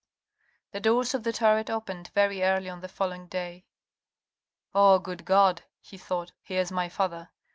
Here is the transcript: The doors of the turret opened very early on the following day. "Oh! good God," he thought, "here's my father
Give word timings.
The 0.71 0.79
doors 0.79 1.13
of 1.13 1.21
the 1.21 1.31
turret 1.31 1.69
opened 1.69 2.07
very 2.15 2.41
early 2.41 2.69
on 2.69 2.81
the 2.81 2.87
following 2.87 3.27
day. 3.27 3.65
"Oh! 4.73 4.97
good 4.97 5.25
God," 5.25 5.61
he 5.79 5.95
thought, 5.99 6.31
"here's 6.41 6.71
my 6.71 6.89
father 6.89 7.29